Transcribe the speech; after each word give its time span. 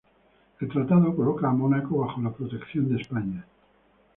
El 0.59 0.67
tratado 0.67 1.15
colocaba 1.15 1.53
a 1.53 1.55
Mónaco 1.55 1.99
bajo 1.99 2.19
la 2.23 2.31
protección 2.33 2.89
de 2.89 2.99
España. 3.03 3.45